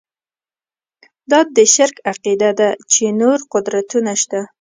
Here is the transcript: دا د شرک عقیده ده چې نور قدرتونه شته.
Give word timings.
دا 1.31 1.39
د 1.55 1.57
شرک 1.75 1.95
عقیده 2.11 2.51
ده 2.59 2.69
چې 2.91 3.03
نور 3.19 3.39
قدرتونه 3.53 4.11
شته. 4.21 4.41